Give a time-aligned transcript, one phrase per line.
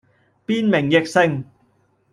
[0.47, 1.45] 變名易姓